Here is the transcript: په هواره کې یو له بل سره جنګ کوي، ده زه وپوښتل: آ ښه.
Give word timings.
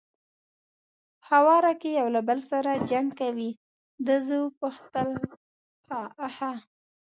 په 1.21 1.25
هواره 1.29 1.73
کې 1.81 1.89
یو 1.99 2.07
له 2.15 2.21
بل 2.27 2.39
سره 2.51 2.71
جنګ 2.91 3.07
کوي، 3.21 3.51
ده 4.05 4.15
زه 4.27 4.35
وپوښتل: 4.45 5.09
آ 6.25 6.27
ښه. 6.35 6.51